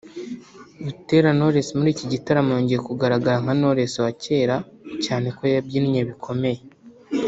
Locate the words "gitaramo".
2.13-2.49